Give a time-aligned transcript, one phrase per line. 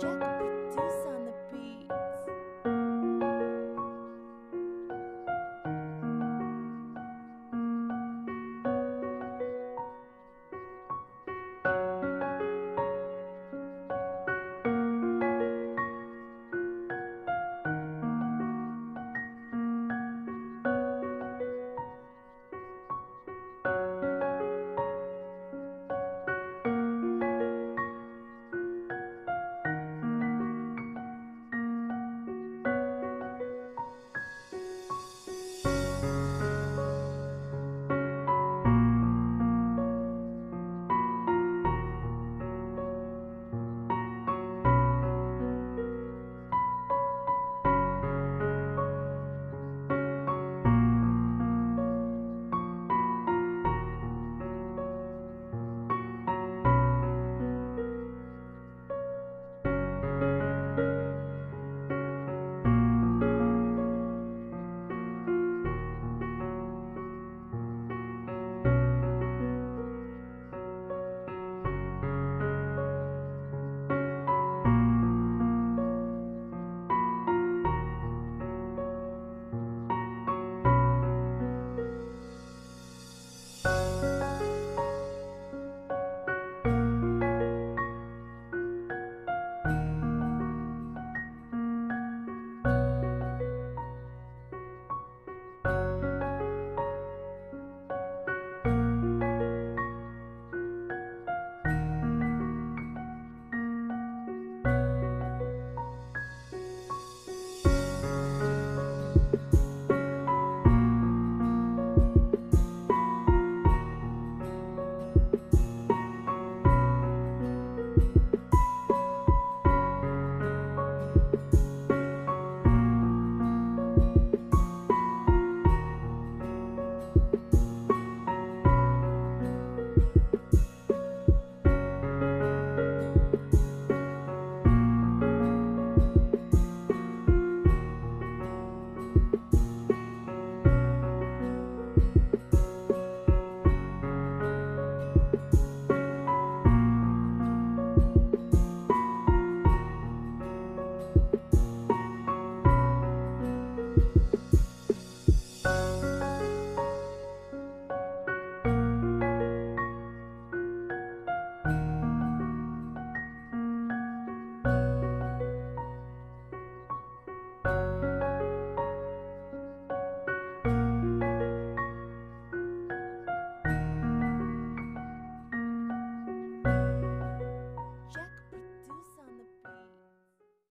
[0.00, 0.33] Jack